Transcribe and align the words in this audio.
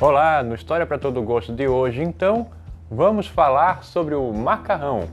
Olá, 0.00 0.44
no 0.44 0.54
História 0.54 0.86
para 0.86 0.96
Todo 0.96 1.20
Gosto 1.20 1.52
de 1.52 1.66
hoje, 1.66 2.04
então, 2.04 2.46
vamos 2.88 3.26
falar 3.26 3.82
sobre 3.82 4.14
o 4.14 4.32
macarrão. 4.32 5.08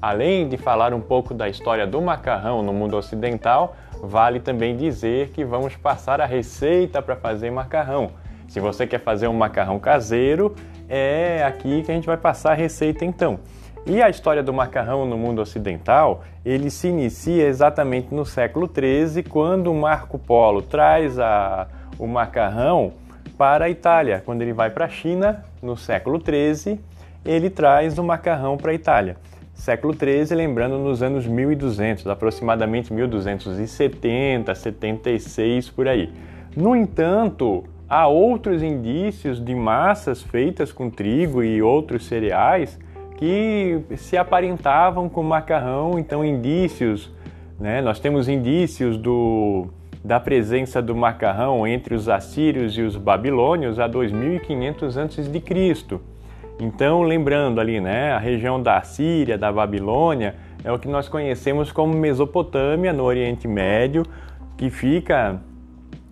Além 0.00 0.48
de 0.48 0.56
falar 0.56 0.94
um 0.94 1.00
pouco 1.00 1.34
da 1.34 1.48
história 1.48 1.88
do 1.88 2.00
macarrão 2.00 2.62
no 2.62 2.72
mundo 2.72 2.96
ocidental, 2.96 3.74
vale 4.00 4.38
também 4.38 4.76
dizer 4.76 5.30
que 5.30 5.44
vamos 5.44 5.74
passar 5.74 6.20
a 6.20 6.24
receita 6.24 7.02
para 7.02 7.16
fazer 7.16 7.50
macarrão. 7.50 8.12
Se 8.46 8.60
você 8.60 8.86
quer 8.86 9.00
fazer 9.00 9.26
um 9.26 9.34
macarrão 9.34 9.80
caseiro, 9.80 10.54
é 10.88 11.42
aqui 11.42 11.82
que 11.82 11.90
a 11.90 11.94
gente 11.94 12.06
vai 12.06 12.16
passar 12.16 12.52
a 12.52 12.54
receita 12.54 13.04
então. 13.04 13.40
E 13.84 14.00
a 14.00 14.08
história 14.08 14.40
do 14.40 14.52
macarrão 14.52 15.04
no 15.04 15.18
mundo 15.18 15.42
ocidental, 15.42 16.22
ele 16.44 16.70
se 16.70 16.86
inicia 16.86 17.48
exatamente 17.48 18.14
no 18.14 18.24
século 18.24 18.70
XIII, 18.72 19.24
quando 19.24 19.74
Marco 19.74 20.16
Polo 20.16 20.62
traz 20.62 21.18
a, 21.18 21.66
o 21.98 22.06
macarrão 22.06 23.01
para 23.42 23.64
a 23.64 23.68
Itália. 23.68 24.22
Quando 24.24 24.40
ele 24.40 24.52
vai 24.52 24.70
para 24.70 24.84
a 24.84 24.88
China, 24.88 25.44
no 25.60 25.76
século 25.76 26.22
XIII, 26.24 26.78
ele 27.24 27.50
traz 27.50 27.98
o 27.98 28.04
macarrão 28.04 28.56
para 28.56 28.70
a 28.70 28.74
Itália. 28.74 29.16
Século 29.52 29.92
XIII, 29.92 30.36
lembrando 30.36 30.78
nos 30.78 31.02
anos 31.02 31.26
1200, 31.26 32.06
aproximadamente 32.06 32.92
1270, 32.92 34.54
76 34.54 35.70
por 35.70 35.88
aí. 35.88 36.12
No 36.56 36.76
entanto, 36.76 37.64
há 37.88 38.06
outros 38.06 38.62
indícios 38.62 39.44
de 39.44 39.56
massas 39.56 40.22
feitas 40.22 40.70
com 40.70 40.88
trigo 40.88 41.42
e 41.42 41.60
outros 41.60 42.06
cereais 42.06 42.78
que 43.16 43.80
se 43.96 44.16
aparentavam 44.16 45.08
com 45.08 45.20
macarrão, 45.20 45.98
então 45.98 46.24
indícios, 46.24 47.10
né? 47.58 47.80
Nós 47.80 47.98
temos 47.98 48.28
indícios 48.28 48.96
do, 48.96 49.66
da 50.04 50.18
presença 50.18 50.82
do 50.82 50.96
macarrão 50.96 51.66
entre 51.66 51.94
os 51.94 52.08
assírios 52.08 52.76
e 52.76 52.82
os 52.82 52.96
babilônios 52.96 53.78
a 53.78 53.86
2500 53.86 54.98
a.C. 54.98 55.22
Então, 56.60 57.02
lembrando 57.02 57.60
ali, 57.60 57.80
né, 57.80 58.12
a 58.12 58.18
região 58.18 58.60
da 58.62 58.78
Assíria, 58.78 59.38
da 59.38 59.50
Babilônia, 59.52 60.34
é 60.64 60.70
o 60.70 60.78
que 60.78 60.88
nós 60.88 61.08
conhecemos 61.08 61.72
como 61.72 61.94
Mesopotâmia, 61.94 62.92
no 62.92 63.04
Oriente 63.04 63.48
Médio, 63.48 64.04
que 64.56 64.70
fica 64.70 65.40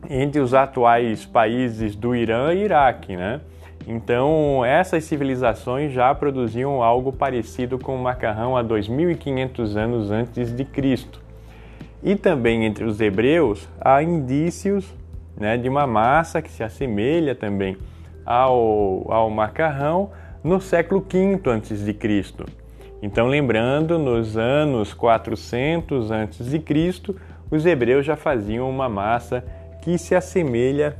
entre 0.09 0.41
os 0.41 0.55
atuais 0.55 1.27
países 1.27 1.95
do 1.95 2.17
Irã 2.17 2.53
e 2.55 2.65
Iraque, 2.65 3.17
né? 3.17 3.41
Então, 3.87 4.65
essas 4.65 5.05
civilizações 5.05 5.93
já 5.93 6.15
produziam 6.15 6.83
algo 6.83 7.13
parecido 7.13 7.79
com 7.79 7.95
o 7.97 8.03
macarrão 8.03 8.57
há 8.57 8.63
2500 8.63 9.77
anos 9.77 10.11
antes 10.11 10.55
de 10.55 10.65
Cristo. 10.65 11.21
E 12.03 12.17
também 12.17 12.65
entre 12.65 12.85
os 12.85 13.01
hebreus 13.01 13.69
há 13.81 14.03
indícios 14.03 14.95
né, 15.37 15.57
de 15.57 15.69
uma 15.69 15.87
massa 15.87 16.41
que 16.41 16.51
se 16.51 16.63
assemelha 16.63 17.35
também 17.35 17.77
ao, 18.25 19.11
ao 19.13 19.31
macarrão 19.31 20.11
no 20.43 20.61
século 20.61 21.05
V 21.07 21.41
antes 21.47 21.85
de 21.85 21.93
Cristo. 21.93 22.47
Então, 23.03 23.27
lembrando, 23.27 23.99
nos 23.99 24.37
anos 24.37 24.93
400 24.93 26.11
antes 26.11 26.51
de 26.51 26.59
Cristo, 26.59 27.17
os 27.51 27.65
hebreus 27.65 28.05
já 28.05 28.17
faziam 28.17 28.69
uma 28.69 28.89
massa 28.89 29.43
que 29.83 29.97
se 29.97 30.15
assemelha, 30.15 30.97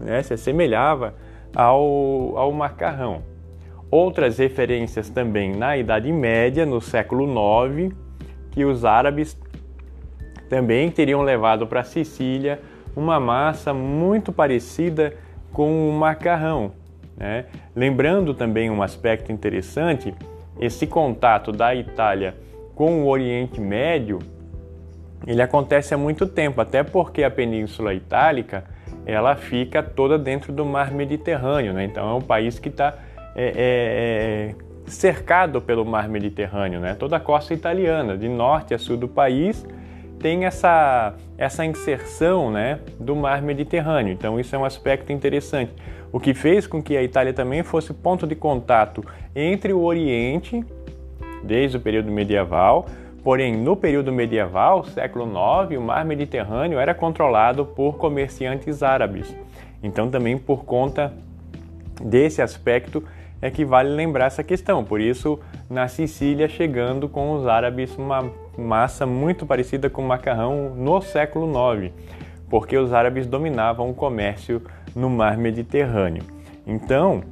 né, 0.00 0.22
se 0.22 0.34
assemelhava 0.34 1.14
ao, 1.54 2.36
ao 2.36 2.52
macarrão. 2.52 3.22
Outras 3.90 4.38
referências 4.38 5.08
também 5.08 5.56
na 5.56 5.76
Idade 5.76 6.12
Média, 6.12 6.64
no 6.64 6.80
século 6.80 7.26
IX, 7.26 7.94
que 8.50 8.64
os 8.64 8.84
árabes 8.84 9.36
também 10.50 10.90
teriam 10.90 11.22
levado 11.22 11.64
para 11.64 11.84
Sicília 11.84 12.60
uma 12.94 13.20
massa 13.20 13.72
muito 13.72 14.32
parecida 14.32 15.14
com 15.52 15.88
o 15.88 15.92
macarrão. 15.92 16.72
Né? 17.16 17.46
Lembrando 17.74 18.34
também 18.34 18.68
um 18.68 18.82
aspecto 18.82 19.30
interessante, 19.30 20.12
esse 20.58 20.88
contato 20.88 21.52
da 21.52 21.72
Itália 21.72 22.34
com 22.74 23.04
o 23.04 23.08
Oriente 23.08 23.60
Médio, 23.60 24.18
ele 25.24 25.40
acontece 25.40 25.94
há 25.94 25.98
muito 25.98 26.26
tempo, 26.26 26.60
até 26.60 26.82
porque 26.82 27.22
a 27.22 27.30
Península 27.30 27.94
Itálica 27.94 28.64
ela 29.06 29.36
fica 29.36 29.82
toda 29.82 30.18
dentro 30.18 30.52
do 30.52 30.66
mar 30.66 30.90
Mediterrâneo, 30.90 31.72
né? 31.72 31.84
então 31.84 32.10
é 32.10 32.14
um 32.14 32.20
país 32.20 32.58
que 32.58 32.68
está 32.68 32.94
é, 33.36 33.44
é, 33.44 33.52
é, 33.56 34.54
cercado 34.86 35.60
pelo 35.60 35.84
mar 35.84 36.08
Mediterrâneo, 36.08 36.80
né? 36.80 36.96
toda 36.98 37.18
a 37.18 37.20
costa 37.20 37.54
italiana, 37.54 38.16
de 38.16 38.28
norte 38.28 38.74
a 38.74 38.78
sul 38.78 38.96
do 38.96 39.06
país, 39.06 39.64
tem 40.20 40.44
essa, 40.44 41.14
essa 41.36 41.64
inserção 41.64 42.50
né, 42.50 42.78
do 42.98 43.16
mar 43.16 43.42
Mediterrâneo, 43.42 44.12
então 44.12 44.38
isso 44.38 44.54
é 44.54 44.58
um 44.58 44.64
aspecto 44.64 45.12
interessante. 45.12 45.72
O 46.12 46.20
que 46.20 46.34
fez 46.34 46.66
com 46.66 46.82
que 46.82 46.96
a 46.96 47.02
Itália 47.02 47.32
também 47.32 47.62
fosse 47.62 47.92
ponto 47.94 48.26
de 48.26 48.34
contato 48.34 49.04
entre 49.34 49.72
o 49.72 49.82
Oriente, 49.82 50.64
desde 51.42 51.76
o 51.76 51.80
período 51.80 52.10
medieval, 52.10 52.86
Porém, 53.22 53.54
no 53.54 53.76
período 53.76 54.10
medieval, 54.10 54.84
século 54.84 55.26
IX, 55.26 55.78
o 55.78 55.82
mar 55.82 56.04
Mediterrâneo 56.04 56.78
era 56.78 56.94
controlado 56.94 57.66
por 57.66 57.98
comerciantes 57.98 58.82
árabes. 58.82 59.34
Então, 59.82 60.10
também 60.10 60.38
por 60.38 60.64
conta 60.64 61.12
desse 62.02 62.40
aspecto 62.40 63.04
é 63.42 63.50
que 63.50 63.64
vale 63.64 63.90
lembrar 63.90 64.26
essa 64.26 64.42
questão. 64.42 64.82
Por 64.84 65.00
isso, 65.00 65.38
na 65.68 65.86
Sicília, 65.86 66.48
chegando 66.48 67.08
com 67.08 67.32
os 67.32 67.46
árabes 67.46 67.94
uma 67.96 68.30
massa 68.58 69.06
muito 69.06 69.46
parecida 69.46 69.88
com 69.88 70.02
macarrão 70.02 70.74
no 70.74 71.00
século 71.00 71.50
IX, 71.74 71.92
porque 72.48 72.76
os 72.76 72.92
árabes 72.92 73.26
dominavam 73.26 73.90
o 73.90 73.94
comércio 73.94 74.62
no 74.94 75.08
mar 75.08 75.36
Mediterrâneo. 75.36 76.22
Então, 76.66 77.22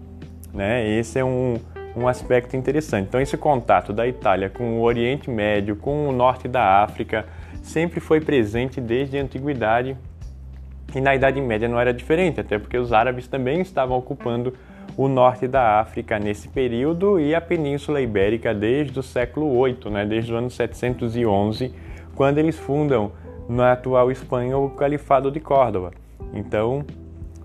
né, 0.53 0.89
esse 0.89 1.19
é 1.19 1.25
um, 1.25 1.57
um 1.97 2.07
aspecto 2.09 2.57
interessante. 2.57 3.07
Então, 3.09 3.21
esse 3.21 3.37
contato 3.37 3.93
da 3.93 4.07
Itália 4.07 4.49
com 4.49 4.79
o 4.79 4.83
Oriente 4.83 5.31
Médio, 5.31 5.77
com 5.77 6.09
o 6.09 6.13
norte 6.13 6.49
da 6.49 6.83
África, 6.83 7.27
sempre 7.63 8.01
foi 8.01 8.21
presente 8.21 8.81
desde 8.81 9.19
a 9.19 9.23
antiguidade 9.23 9.97
e 10.95 11.01
na 11.01 11.15
Idade 11.15 11.41
Média 11.41 11.69
não 11.69 11.79
era 11.79 11.93
diferente, 11.93 12.41
até 12.41 12.59
porque 12.59 12.79
os 12.79 12.93
árabes 12.93 13.29
também 13.29 13.61
estavam 13.61 13.99
ocupando 13.99 14.55
o 14.99 15.07
norte 15.07 15.47
da 15.47 15.79
África 15.79 16.19
nesse 16.19 16.49
período 16.49 17.21
e 17.21 17.33
a 17.33 17.41
Península 17.41 18.01
Ibérica 18.01 18.53
desde 18.53 18.99
o 18.99 19.03
século 19.03 19.65
VIII, 19.65 19.93
né, 19.93 20.05
desde 20.05 20.35
o 20.35 20.37
ano 20.37 20.51
711, 20.51 21.73
quando 22.17 22.39
eles 22.39 22.59
fundam 22.59 23.13
na 23.49 23.75
atual 23.75 24.11
Espanha 24.11 24.59
o 24.59 24.71
Califado 24.71 25.31
de 25.31 25.39
Córdoba. 25.39 25.93
Então, 26.35 26.85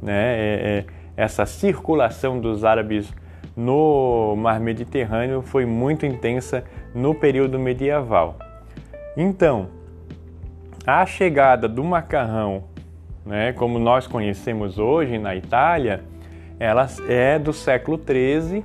né, 0.02 0.36
é, 0.36 0.78
é, 0.80 0.86
essa 1.16 1.46
circulação 1.46 2.40
dos 2.40 2.66
árabes 2.66 3.13
no 3.56 4.36
mar 4.36 4.59
Mediterrâneo 4.59 5.44
foi 5.44 5.63
muito 5.63 6.08
intensa 6.08 6.63
no 6.96 7.13
período 7.13 7.59
medieval. 7.59 8.36
Então, 9.16 9.68
a 10.88 11.06
chegada 11.06 11.69
do 11.69 11.84
macarrão, 11.84 12.63
né, 13.24 13.53
como 13.53 13.78
nós 13.78 14.08
conhecemos 14.08 14.80
hoje 14.80 15.19
na 15.19 15.36
Itália, 15.36 16.03
ela 16.59 16.88
é 17.08 17.38
do 17.40 17.53
século 17.53 17.97
XIII, 17.97 18.64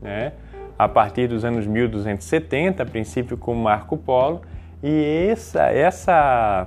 né, 0.00 0.32
a 0.78 0.88
partir 0.88 1.28
dos 1.28 1.44
anos 1.44 1.66
1270, 1.66 2.82
a 2.82 2.86
princípio 2.86 3.36
com 3.36 3.54
Marco 3.54 3.96
Polo, 3.96 4.40
e 4.82 5.28
essa, 5.30 5.64
essa, 5.64 6.66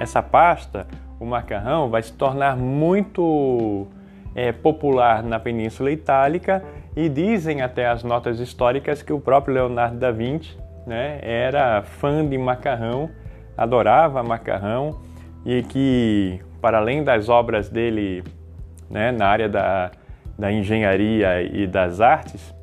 essa 0.00 0.22
pasta, 0.22 0.86
o 1.20 1.26
macarrão, 1.26 1.90
vai 1.90 2.02
se 2.02 2.12
tornar 2.12 2.56
muito 2.56 3.86
é, 4.34 4.52
popular 4.52 5.22
na 5.22 5.38
Península 5.38 5.90
Itálica. 5.90 6.62
E 6.96 7.08
dizem 7.08 7.62
até 7.62 7.86
as 7.86 8.02
notas 8.02 8.38
históricas 8.38 9.02
que 9.02 9.12
o 9.12 9.20
próprio 9.20 9.54
Leonardo 9.54 9.98
da 9.98 10.10
Vinci 10.10 10.58
né, 10.86 11.18
era 11.22 11.82
fã 11.82 12.26
de 12.26 12.36
macarrão, 12.36 13.10
adorava 13.56 14.22
macarrão. 14.22 15.00
E 15.44 15.62
que, 15.62 16.40
para 16.60 16.78
além 16.78 17.02
das 17.02 17.28
obras 17.28 17.68
dele 17.68 18.22
né, 18.92 19.10
na 19.10 19.26
área 19.26 19.48
da, 19.48 19.90
da 20.38 20.52
engenharia 20.52 21.42
e 21.42 21.66
das 21.66 22.00
artes, 22.00 22.54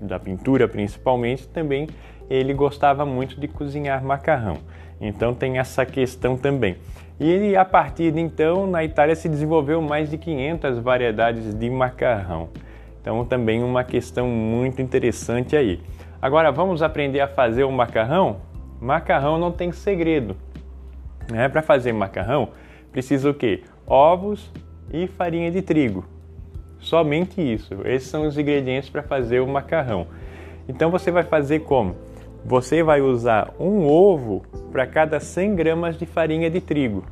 da 0.00 0.18
pintura 0.18 0.68
principalmente, 0.68 1.48
também 1.48 1.88
ele 2.28 2.52
gostava 2.52 3.06
muito 3.06 3.40
de 3.40 3.48
cozinhar 3.48 4.04
macarrão. 4.04 4.58
Então 5.00 5.34
tem 5.34 5.58
essa 5.58 5.86
questão 5.86 6.36
também. 6.36 6.76
E 7.18 7.56
a 7.56 7.64
partir 7.64 8.12
de 8.12 8.20
então, 8.20 8.66
na 8.66 8.84
Itália 8.84 9.16
se 9.16 9.28
desenvolveu 9.28 9.80
mais 9.80 10.10
de 10.10 10.18
500 10.18 10.78
variedades 10.78 11.52
de 11.52 11.70
macarrão. 11.70 12.50
Então, 13.00 13.24
também 13.24 13.64
uma 13.64 13.82
questão 13.82 14.28
muito 14.28 14.82
interessante 14.82 15.56
aí. 15.56 15.80
Agora, 16.20 16.52
vamos 16.52 16.82
aprender 16.82 17.20
a 17.20 17.26
fazer 17.26 17.64
o 17.64 17.72
macarrão? 17.72 18.36
Macarrão 18.80 19.38
não 19.38 19.50
tem 19.50 19.72
segredo. 19.72 20.36
Né? 21.30 21.48
Para 21.48 21.62
fazer 21.62 21.92
macarrão, 21.92 22.50
precisa 22.92 23.30
o 23.30 23.34
quê? 23.34 23.62
Ovos 23.86 24.52
e 24.92 25.06
farinha 25.06 25.50
de 25.50 25.62
trigo. 25.62 26.04
Somente 26.78 27.40
isso. 27.40 27.74
Esses 27.84 28.08
são 28.08 28.26
os 28.26 28.38
ingredientes 28.38 28.90
para 28.90 29.02
fazer 29.02 29.40
o 29.40 29.46
macarrão. 29.46 30.06
Então, 30.68 30.90
você 30.90 31.10
vai 31.10 31.22
fazer 31.22 31.60
como? 31.60 31.96
Você 32.44 32.82
vai 32.82 33.00
usar 33.00 33.52
um 33.58 33.86
ovo 33.86 34.42
para 34.70 34.86
cada 34.86 35.18
100 35.18 35.56
gramas 35.56 35.98
de 35.98 36.06
farinha 36.06 36.50
de 36.50 36.60
trigo. 36.60 37.04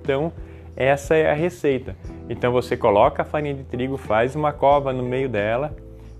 Então, 0.00 0.32
essa 0.76 1.14
é 1.14 1.30
a 1.30 1.34
receita. 1.34 1.96
Então 2.28 2.52
você 2.52 2.76
coloca 2.76 3.22
a 3.22 3.24
farinha 3.24 3.54
de 3.54 3.62
trigo, 3.64 3.96
faz 3.96 4.34
uma 4.34 4.52
cova 4.52 4.92
no 4.92 5.02
meio 5.02 5.28
dela 5.28 5.74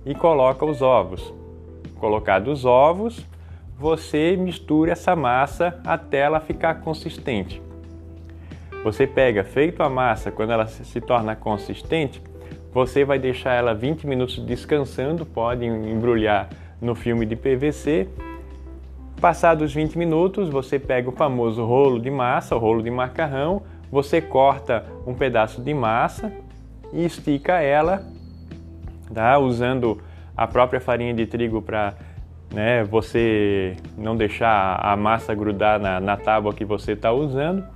e 0.06 0.14
coloca 0.14 0.64
os 0.64 0.80
ovos. 0.80 1.34
Colocados 1.98 2.60
os 2.60 2.64
ovos, 2.64 3.26
você 3.76 4.36
mistura 4.36 4.92
essa 4.92 5.16
massa 5.16 5.80
até 5.84 6.18
ela 6.18 6.40
ficar 6.40 6.80
consistente. 6.82 7.60
Você 8.84 9.06
pega, 9.06 9.42
feito 9.42 9.82
a 9.82 9.88
massa, 9.88 10.30
quando 10.30 10.52
ela 10.52 10.66
se 10.66 11.00
torna 11.00 11.34
consistente, 11.34 12.20
você 12.70 13.02
vai 13.02 13.18
deixar 13.18 13.54
ela 13.54 13.72
20 13.72 14.06
minutos 14.06 14.38
descansando, 14.44 15.24
pode 15.24 15.64
embrulhar 15.64 16.50
no 16.82 16.94
filme 16.94 17.24
de 17.24 17.34
PVC. 17.34 18.06
Passados 19.18 19.72
20 19.72 19.96
minutos, 19.96 20.50
você 20.50 20.78
pega 20.78 21.08
o 21.08 21.12
famoso 21.12 21.64
rolo 21.64 21.98
de 21.98 22.10
massa, 22.10 22.54
o 22.54 22.58
rolo 22.58 22.82
de 22.82 22.90
macarrão, 22.90 23.62
você 23.90 24.20
corta 24.20 24.84
um 25.06 25.14
pedaço 25.14 25.62
de 25.62 25.72
massa 25.72 26.30
e 26.92 27.06
estica 27.06 27.62
ela, 27.62 28.04
tá? 29.14 29.38
usando 29.38 29.98
a 30.36 30.46
própria 30.46 30.78
farinha 30.78 31.14
de 31.14 31.24
trigo 31.24 31.62
para 31.62 31.94
né, 32.52 32.84
você 32.84 33.76
não 33.96 34.14
deixar 34.14 34.78
a 34.78 34.94
massa 34.94 35.34
grudar 35.34 35.80
na, 35.80 35.98
na 36.00 36.18
tábua 36.18 36.52
que 36.52 36.66
você 36.66 36.92
está 36.92 37.10
usando. 37.12 37.72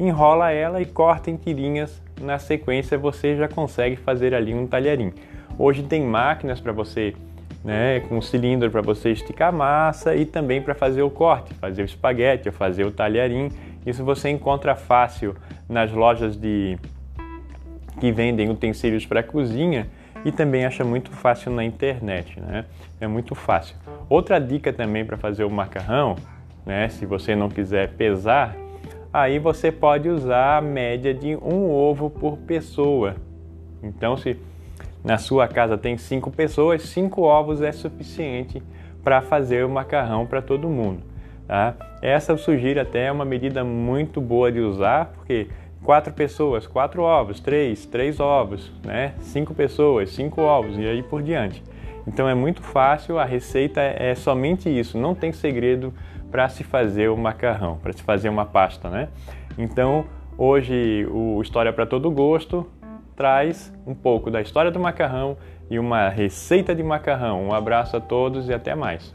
Enrola 0.00 0.50
ela 0.50 0.80
e 0.80 0.86
corta 0.86 1.30
em 1.30 1.36
tirinhas. 1.36 2.00
Na 2.18 2.38
sequência, 2.38 2.96
você 2.96 3.36
já 3.36 3.46
consegue 3.46 3.96
fazer 3.96 4.34
ali 4.34 4.54
um 4.54 4.66
talharim. 4.66 5.12
Hoje 5.58 5.82
tem 5.82 6.02
máquinas 6.02 6.58
para 6.58 6.72
você, 6.72 7.14
né, 7.62 8.00
com 8.00 8.16
um 8.16 8.22
cilindro 8.22 8.70
para 8.70 8.80
você 8.80 9.10
esticar 9.10 9.50
a 9.50 9.52
massa 9.52 10.16
e 10.16 10.24
também 10.24 10.62
para 10.62 10.74
fazer 10.74 11.02
o 11.02 11.10
corte, 11.10 11.52
fazer 11.52 11.82
o 11.82 11.84
espaguete 11.84 12.48
ou 12.48 12.52
fazer 12.52 12.84
o 12.84 12.90
talharim. 12.90 13.50
Isso 13.84 14.02
você 14.02 14.30
encontra 14.30 14.74
fácil 14.74 15.36
nas 15.68 15.92
lojas 15.92 16.34
de 16.34 16.78
que 18.00 18.10
vendem 18.10 18.48
utensílios 18.48 19.04
para 19.04 19.22
cozinha 19.22 19.86
e 20.24 20.32
também 20.32 20.64
acha 20.64 20.82
muito 20.82 21.10
fácil 21.10 21.52
na 21.52 21.62
internet, 21.62 22.40
né? 22.40 22.64
É 22.98 23.06
muito 23.06 23.34
fácil. 23.34 23.76
Outra 24.08 24.38
dica 24.38 24.72
também 24.72 25.04
para 25.04 25.18
fazer 25.18 25.44
o 25.44 25.50
macarrão, 25.50 26.16
né? 26.64 26.88
Se 26.88 27.04
você 27.04 27.36
não 27.36 27.50
quiser 27.50 27.90
pesar, 27.90 28.56
aí 29.12 29.38
você 29.38 29.72
pode 29.72 30.08
usar 30.08 30.58
a 30.58 30.60
média 30.60 31.12
de 31.12 31.36
um 31.36 31.70
ovo 31.70 32.10
por 32.10 32.36
pessoa. 32.38 33.16
Então, 33.82 34.16
se 34.16 34.36
na 35.02 35.18
sua 35.18 35.48
casa 35.48 35.78
tem 35.78 35.96
cinco 35.96 36.30
pessoas, 36.30 36.82
cinco 36.82 37.22
ovos 37.22 37.62
é 37.62 37.72
suficiente 37.72 38.62
para 39.02 39.22
fazer 39.22 39.64
o 39.64 39.68
macarrão 39.68 40.26
para 40.26 40.42
todo 40.42 40.68
mundo. 40.68 41.02
Tá? 41.46 41.74
Essa 42.02 42.32
eu 42.32 42.38
sugiro 42.38 42.80
até 42.80 43.06
é 43.06 43.12
uma 43.12 43.24
medida 43.24 43.64
muito 43.64 44.20
boa 44.20 44.52
de 44.52 44.60
usar, 44.60 45.06
porque 45.06 45.48
quatro 45.82 46.12
pessoas, 46.12 46.66
quatro 46.66 47.02
ovos, 47.02 47.40
três, 47.40 47.86
três 47.86 48.20
ovos, 48.20 48.70
né? 48.84 49.14
Cinco 49.20 49.54
pessoas, 49.54 50.10
cinco 50.10 50.42
ovos 50.42 50.78
e 50.78 50.86
aí 50.86 51.02
por 51.02 51.22
diante. 51.22 51.62
Então 52.06 52.28
é 52.28 52.34
muito 52.34 52.62
fácil, 52.62 53.18
a 53.18 53.24
receita 53.24 53.80
é, 53.80 54.10
é 54.10 54.14
somente 54.14 54.68
isso, 54.68 54.98
não 54.98 55.14
tem 55.14 55.32
segredo 55.32 55.92
para 56.30 56.48
se 56.48 56.64
fazer 56.64 57.08
o 57.08 57.16
macarrão, 57.16 57.78
para 57.78 57.92
se 57.92 58.02
fazer 58.02 58.28
uma 58.28 58.44
pasta, 58.44 58.88
né? 58.88 59.08
Então 59.58 60.04
hoje 60.38 61.06
o 61.10 61.40
História 61.42 61.72
para 61.72 61.86
Todo 61.86 62.10
Gosto 62.10 62.66
traz 63.16 63.72
um 63.86 63.94
pouco 63.94 64.30
da 64.30 64.40
história 64.40 64.70
do 64.70 64.80
macarrão 64.80 65.36
e 65.68 65.78
uma 65.78 66.08
receita 66.08 66.74
de 66.74 66.82
macarrão. 66.82 67.46
Um 67.46 67.52
abraço 67.52 67.96
a 67.96 68.00
todos 68.00 68.48
e 68.48 68.54
até 68.54 68.74
mais. 68.74 69.14